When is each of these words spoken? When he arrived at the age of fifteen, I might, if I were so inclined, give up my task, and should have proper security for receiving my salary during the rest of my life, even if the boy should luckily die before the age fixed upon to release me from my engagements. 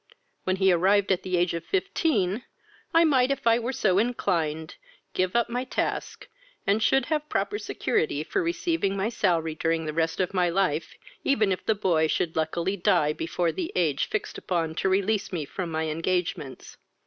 When 0.45 0.55
he 0.55 0.71
arrived 0.71 1.11
at 1.11 1.21
the 1.21 1.37
age 1.37 1.53
of 1.53 1.63
fifteen, 1.63 2.41
I 2.91 3.03
might, 3.05 3.29
if 3.29 3.45
I 3.45 3.59
were 3.59 3.71
so 3.71 3.99
inclined, 3.99 4.73
give 5.13 5.35
up 5.35 5.47
my 5.47 5.63
task, 5.63 6.27
and 6.65 6.81
should 6.81 7.05
have 7.05 7.29
proper 7.29 7.59
security 7.59 8.23
for 8.23 8.41
receiving 8.41 8.97
my 8.97 9.09
salary 9.09 9.53
during 9.53 9.85
the 9.85 9.93
rest 9.93 10.19
of 10.19 10.33
my 10.33 10.49
life, 10.49 10.95
even 11.23 11.51
if 11.51 11.63
the 11.67 11.75
boy 11.75 12.07
should 12.07 12.35
luckily 12.35 12.75
die 12.75 13.13
before 13.13 13.51
the 13.51 13.71
age 13.75 14.09
fixed 14.09 14.39
upon 14.39 14.73
to 14.73 14.89
release 14.89 15.31
me 15.31 15.45
from 15.45 15.69
my 15.69 15.85
engagements. 15.85 16.77